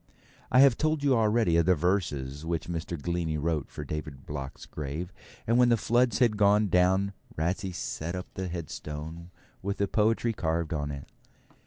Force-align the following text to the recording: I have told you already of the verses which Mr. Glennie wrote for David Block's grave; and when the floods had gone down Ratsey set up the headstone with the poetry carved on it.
I 0.51 0.61
have 0.61 0.79
told 0.79 1.03
you 1.03 1.13
already 1.15 1.57
of 1.57 1.67
the 1.67 1.75
verses 1.75 2.43
which 2.43 2.67
Mr. 2.67 2.99
Glennie 2.99 3.37
wrote 3.37 3.69
for 3.69 3.85
David 3.85 4.25
Block's 4.25 4.65
grave; 4.65 5.13
and 5.45 5.59
when 5.59 5.69
the 5.69 5.77
floods 5.77 6.17
had 6.17 6.37
gone 6.37 6.69
down 6.69 7.13
Ratsey 7.37 7.71
set 7.71 8.15
up 8.15 8.25
the 8.33 8.47
headstone 8.47 9.29
with 9.61 9.77
the 9.77 9.87
poetry 9.87 10.33
carved 10.33 10.73
on 10.73 10.89
it. 10.89 11.07